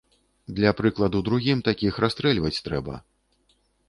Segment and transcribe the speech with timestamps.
[0.59, 2.97] Для прыкладу другім такіх расстрэльваць трэба!